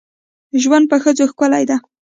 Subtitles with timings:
[0.61, 1.75] ژوند په ښځو ښکلی ده.